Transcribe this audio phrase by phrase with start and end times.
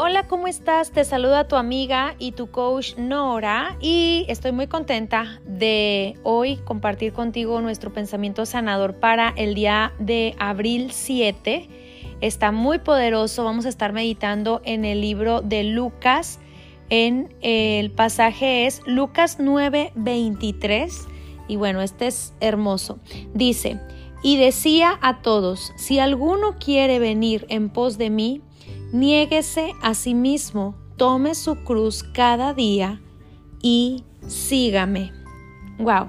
[0.00, 0.92] Hola, ¿cómo estás?
[0.92, 7.12] Te saluda tu amiga y tu coach Nora y estoy muy contenta de hoy compartir
[7.12, 11.68] contigo nuestro pensamiento sanador para el día de abril 7.
[12.20, 16.38] Está muy poderoso, vamos a estar meditando en el libro de Lucas.
[16.90, 21.08] En el pasaje es Lucas 9:23
[21.48, 23.00] y bueno, este es hermoso.
[23.34, 23.80] Dice,
[24.22, 28.42] y decía a todos, si alguno quiere venir en pos de mí,
[28.92, 33.00] Niéguese a sí mismo, tome su cruz cada día
[33.62, 35.12] y sígame.
[35.78, 36.06] Wow.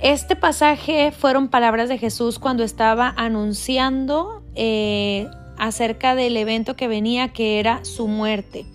[0.00, 5.28] Este pasaje fueron palabras de Jesús cuando estaba anunciando eh,
[5.58, 8.66] acerca del evento que venía, que era su muerte.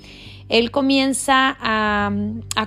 [0.47, 2.09] Él comienza a,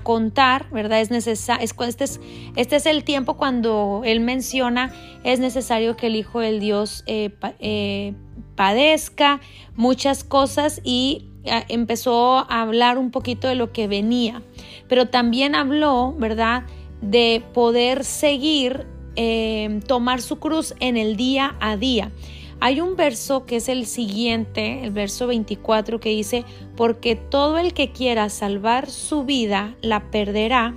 [0.02, 1.00] contar, ¿verdad?
[1.00, 2.20] Es necesario, este, es,
[2.56, 4.92] este es el tiempo cuando él menciona,
[5.24, 7.30] es necesario que el Hijo del Dios eh,
[7.61, 8.12] eh,
[8.60, 9.41] padezca,
[9.74, 14.42] muchas cosas y ah, empezó a hablar un poquito de lo que venía,
[14.86, 16.64] pero también habló, ¿verdad?,
[17.00, 22.12] de poder seguir, em, tomar su cruz en el día a día.
[22.61, 26.44] Hay un verso que es el siguiente, el verso 24, que dice,
[26.77, 30.75] porque todo el que quiera salvar su vida la perderá,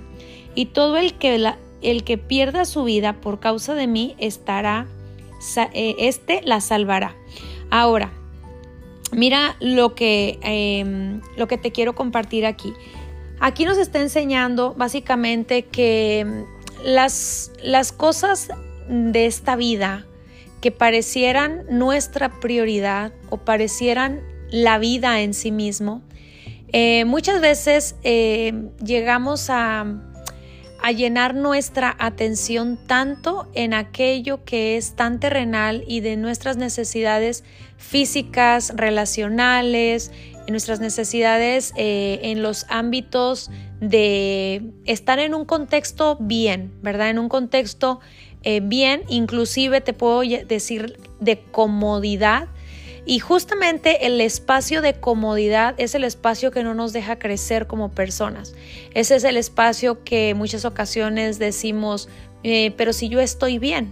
[0.54, 4.86] y todo el que, el que pierda su vida por causa de mí estará,
[5.74, 7.14] eh, este la salvará.
[7.70, 8.12] Ahora,
[9.12, 12.72] mira lo que, em, lo que te quiero compartir aquí.
[13.40, 16.44] Aquí nos está enseñando básicamente que em,
[16.84, 18.48] las, las cosas
[18.88, 20.06] de esta vida
[20.60, 26.02] que parecieran nuestra prioridad o parecieran la vida en sí mismo,
[26.72, 29.84] eh, muchas veces em, llegamos a,
[30.84, 37.42] a llenar nuestra atención tanto en aquello que es tan terrenal y de nuestras necesidades
[37.78, 40.12] físicas, relacionales,
[40.46, 47.08] en nuestras necesidades eh, en los ámbitos de estar en un contexto bien, ¿verdad?
[47.08, 48.00] En un contexto
[48.42, 52.48] eh, bien, inclusive te puedo decir de comodidad,
[53.06, 57.90] y justamente el espacio de comodidad es el espacio que no nos deja crecer como
[57.90, 58.54] personas.
[58.94, 62.08] Ese es el espacio que muchas ocasiones decimos,
[62.42, 63.90] eh, pero si yo estoy bien,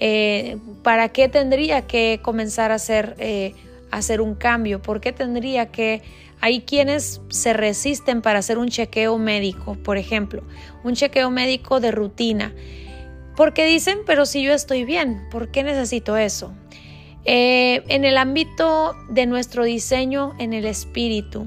[0.00, 3.54] eh, ¿para qué tendría que comenzar a hacer, eh,
[3.92, 4.82] hacer un cambio?
[4.82, 6.02] ¿Por qué tendría que...
[6.40, 10.44] Hay quienes se resisten para hacer un chequeo médico, por ejemplo,
[10.84, 12.54] un chequeo médico de rutina.
[13.36, 16.52] Porque dicen, pero si yo estoy bien, ¿por qué necesito eso?
[17.30, 21.46] Eh, en el ámbito de nuestro diseño en el espíritu,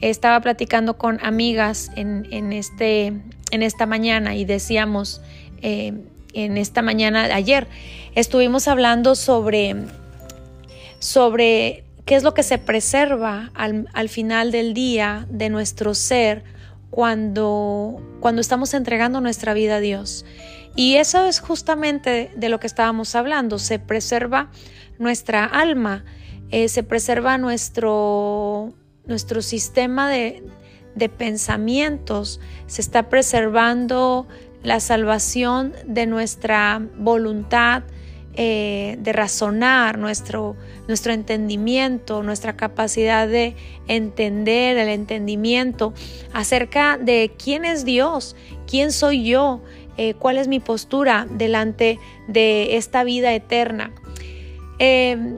[0.00, 3.08] estaba platicando con amigas en, este,
[3.50, 5.20] en esta mañana y decíamos,
[5.60, 5.92] eh,
[6.32, 7.66] en esta mañana, ayer,
[8.14, 9.76] estuvimos hablando sobre,
[11.00, 16.44] sobre qué es lo que se preserva al, al final del día de nuestro ser
[16.88, 20.24] cuando, cuando estamos entregando nuestra vida a Dios.
[20.76, 24.48] Y eso es justamente de lo que estábamos hablando, se preserva
[25.00, 26.04] nuestra alma,
[26.50, 28.74] eh, se preserva nuestro,
[29.06, 30.44] nuestro sistema de,
[31.16, 34.28] pensamientos, se está preservando
[34.62, 37.84] la salvación de nuestra voluntad
[38.34, 40.56] eh, de razonar, nuestro,
[40.88, 43.56] nuestro entendimiento, nuestra capacidad de
[43.88, 45.94] entender, el entendimiento
[46.34, 48.36] acerca de quién es Dios,
[48.66, 49.62] quién soy yo,
[49.96, 53.92] eh, cuál es mi postura delante de esta vida eterna.
[54.82, 55.36] Em,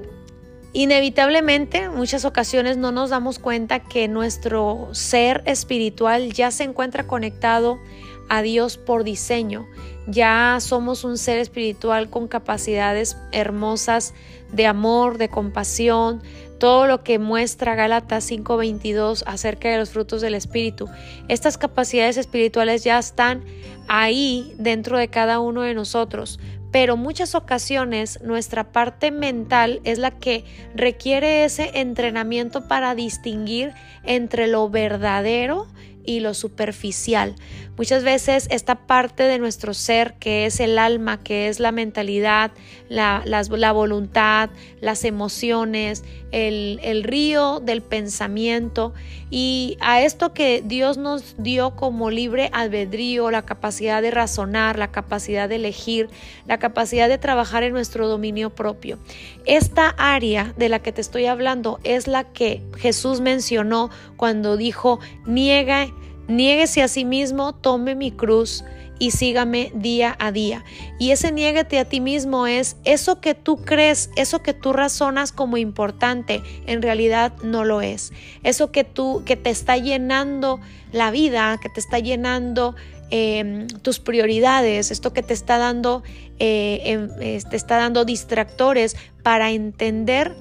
[0.72, 7.80] inevitablemente, muchas ocasiones no nos damos cuenta que nuestro ser espiritual ya se encuentra conectado
[8.28, 9.66] a Dios por diseño.
[10.06, 14.14] Ya somos un ser espiritual con capacidades hermosas
[14.52, 16.22] de amor, de compasión,
[16.60, 20.88] todo lo que muestra Gálatas 5:22 acerca de los frutos del Espíritu.
[21.26, 23.44] Estas capacidades espirituales ya están
[23.88, 26.38] ahí dentro de cada uno de nosotros,
[26.72, 34.48] pero muchas ocasiones nuestra parte mental es la que requiere ese entrenamiento para distinguir entre
[34.48, 37.34] lo verdadero y lo superficial.
[37.76, 42.50] Muchas veces esta parte de nuestro ser, que es el alma, que es la mentalidad,
[42.90, 44.50] la, la, voluntad,
[44.80, 48.92] las emociones, el, el, río del pensamiento,
[49.30, 54.92] y a esto que Dios nos dio como libre albedrío, la capacidad de razonar, la
[54.92, 56.10] capacidad de elegir,
[56.46, 58.98] la capacidad de trabajar en nuestro dominio propio.
[59.46, 63.88] Esta área de la que te estoy hablando es la que Jesús mencionó
[64.18, 65.88] cuando dijo, niega
[66.32, 68.64] Niéguese a sí mismo, tome mi cruz
[68.98, 70.64] y sígame día a día.
[70.98, 75.32] Y ese niégate a ti mismo es eso que tú crees, eso que tú razonas
[75.32, 78.12] como importante, en realidad no lo es.
[78.44, 80.60] Eso que tú, que te está llenando
[80.92, 82.76] la vida, que te está llenando
[83.10, 86.02] em, tus prioridades, esto que te está dando,
[86.38, 87.08] eh, em,
[87.42, 90.34] te está dando distractores para entender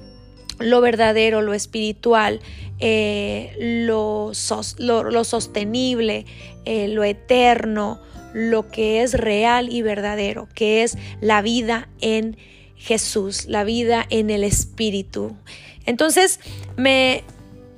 [0.62, 2.40] lo verdadero, lo espiritual,
[2.78, 3.54] eh,
[3.86, 6.26] lo, sostenible,
[6.64, 8.00] eh, lo eterno,
[8.32, 12.36] lo que es real y verdadero, que es la vida en
[12.76, 15.36] Jesús, la vida en el Espíritu.
[15.86, 16.40] Entonces,
[16.76, 17.24] me,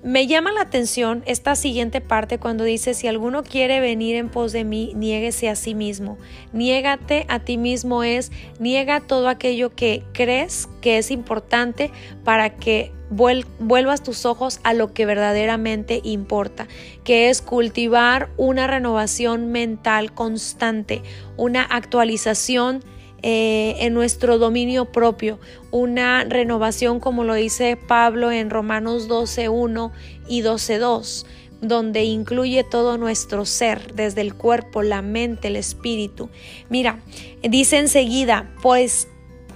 [0.05, 4.53] me llama la atención esta siguiente parte cuando dice, si alguno quiere venir en pos
[4.53, 6.19] de mí, niéguese a sí mismo.
[6.53, 11.91] Niégate a ti mismo es, niega todo aquello que crees que es importante
[12.23, 16.69] para que vuelvas tus ojos a lo que verdaderamente importa,
[17.03, 21.03] que es cultivar una renovación mental constante,
[21.39, 22.85] una actualización
[23.26, 25.41] eh, en nuestro dominio propio,
[25.71, 29.93] una renovación como lo dice Pablo en Romanos 12.1
[30.29, 31.25] y 12.2
[31.62, 36.29] donde incluye todo nuestro ser, desde el cuerpo, la mente, el espíritu.
[36.69, 36.99] Mira,
[37.43, 39.09] dice enseguida, pues,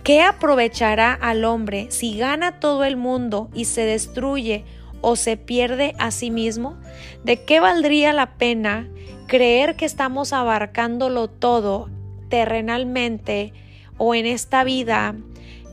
[0.03, 4.65] ¿qué aprovechará al hombre si gana todo el mundo y se destruye
[5.03, 6.79] o se pierde a sí mismo?
[7.23, 8.89] ¿De qué valdría la pena
[9.27, 11.91] creer que estamos abarcándolo todo
[12.29, 13.53] terrenalmente
[13.97, 15.17] o en esta vida,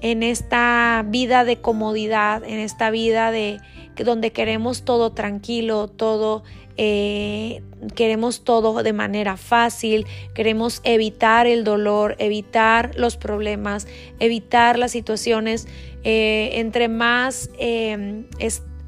[0.02, 3.60] en esta vida de comodidad, en esta vida de
[4.04, 6.44] donde queremos todo tranquilo, todo
[6.78, 7.62] eh,
[7.96, 13.88] queremos todo de manera fácil, queremos evitar el dolor, evitar los problemas,
[14.20, 15.68] evitar las situaciones.
[16.08, 18.26] Eh, entre más eh,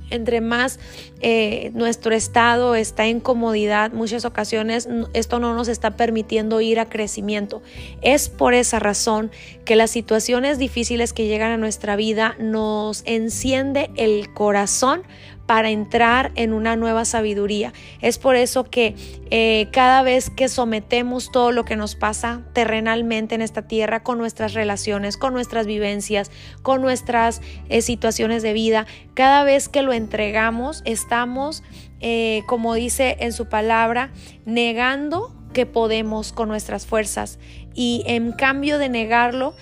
[0.09, 0.79] entre más
[1.21, 6.89] eh, nuestro estado está en comodidad, muchas ocasiones esto no nos está permitiendo ir a
[6.89, 7.61] crecimiento.
[8.01, 9.31] Es por esa razón
[9.65, 15.03] que las situaciones difíciles que llegan a nuestra vida nos enciende el corazón
[15.47, 17.73] para entrar en una nueva sabiduría.
[18.01, 18.95] Es por eso que
[19.31, 24.17] eh, cada vez que sometemos todo lo que nos pasa terrenalmente en esta tierra con
[24.17, 26.29] nuestras relaciones, con nuestras vivencias,
[26.61, 31.63] con nuestras eh, situaciones de vida, cada vez que lo entregamos, estamos,
[32.01, 34.11] eh, como dice en su palabra,
[34.45, 37.39] negando que podemos con nuestras fuerzas.
[37.73, 39.55] Y en cambio de negarlo,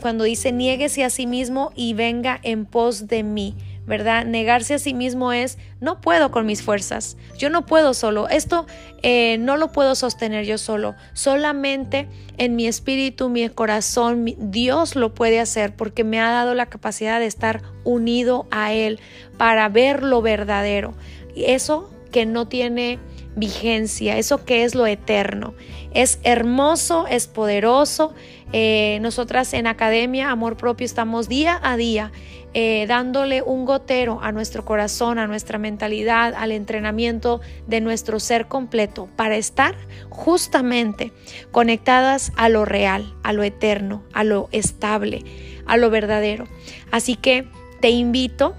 [0.00, 3.54] cuando dice niéguese a sí mismo y venga en pos de mí.
[3.86, 4.24] ¿Verdad?
[4.24, 8.66] Negarse a sí mismo es, no puedo con mis fuerzas, yo no puedo solo, esto
[9.02, 12.08] eh, no lo puedo sostener yo solo, solamente
[12.38, 17.20] en mi espíritu, mi corazón, Dios lo puede hacer porque me ha dado la capacidad
[17.20, 18.98] de estar unido a Él
[19.36, 20.94] para ver lo verdadero.
[21.36, 22.98] Eso que no tiene
[23.36, 25.54] vigencia, eso que es lo eterno.
[25.92, 28.14] Es hermoso, es poderoso.
[28.52, 32.12] Eh, nosotras en Academia Amor Propio estamos día a día
[32.56, 38.46] eh, dándole un gotero a nuestro corazón, a nuestra mentalidad, al entrenamiento de nuestro ser
[38.46, 39.74] completo para estar
[40.08, 41.10] justamente
[41.50, 45.24] conectadas a lo real, a lo eterno, a lo estable,
[45.66, 46.46] a lo verdadero.
[46.92, 47.48] Así que
[47.80, 48.54] te invito,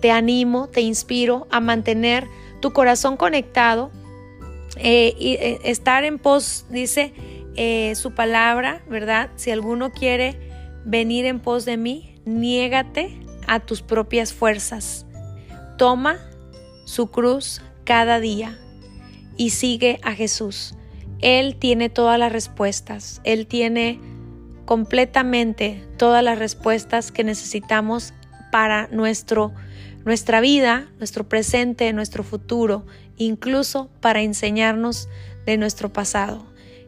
[0.00, 2.28] te animo, te inspiro a mantener
[2.60, 3.90] tu corazón conectado
[4.76, 7.12] eh, y eh, estar en pos, dice
[7.94, 9.28] su palabra, ¿verdad?
[9.36, 10.38] Si alguno quiere
[10.86, 13.18] venir en pos de mí, niégate
[13.50, 15.06] a tus propias fuerzas.
[15.76, 16.18] Toma
[16.84, 18.56] su cruz cada día
[19.36, 20.76] y sigue a Jesús.
[21.20, 23.20] Él tiene todas las respuestas.
[23.24, 24.00] Él tiene
[24.66, 28.14] completamente todas las respuestas que necesitamos
[28.52, 29.52] para nuestro,
[30.04, 32.86] nuestra vida, nuestro presente, nuestro futuro,
[33.16, 35.08] incluso para enseñarnos
[35.44, 36.46] de nuestro pasado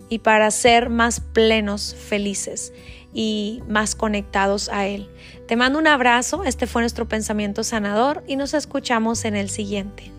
[0.09, 2.73] y para ser más plenos, felices
[3.12, 5.09] y más conectados a Él.
[5.47, 10.11] Te mando un abrazo, este fue nuestro pensamiento sanador y nos escuchamos en el siguiente.